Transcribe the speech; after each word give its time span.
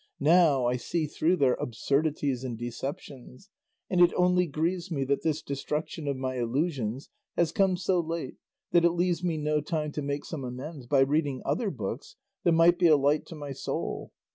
Now 0.19 0.65
I 0.65 0.77
see 0.77 1.05
through 1.05 1.35
their 1.35 1.53
absurdities 1.53 2.43
and 2.43 2.57
deceptions, 2.57 3.51
and 3.87 4.01
it 4.01 4.11
only 4.15 4.47
grieves 4.47 4.89
me 4.89 5.03
that 5.03 5.21
this 5.21 5.43
destruction 5.43 6.07
of 6.07 6.17
my 6.17 6.37
illusions 6.39 7.11
has 7.37 7.51
come 7.51 7.77
so 7.77 7.99
late 7.99 8.37
that 8.71 8.83
it 8.83 8.93
leaves 8.93 9.23
me 9.23 9.37
no 9.37 9.61
time 9.61 9.91
to 9.91 10.01
make 10.01 10.25
some 10.25 10.43
amends 10.43 10.87
by 10.87 11.01
reading 11.01 11.43
other 11.45 11.69
books 11.69 12.15
that 12.43 12.53
might 12.53 12.79
be 12.79 12.87
a 12.87 12.97
light 12.97 13.27
to 13.27 13.35
my 13.35 13.51
soul. 13.51 14.11